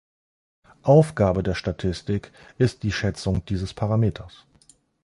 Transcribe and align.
Aufgabe 0.81 1.43
der 1.43 1.53
Statistik 1.53 2.31
ist 2.57 2.81
die 2.81 2.91
Schätzung 2.91 3.45
dieses 3.45 3.75
Parameters. 3.75 4.47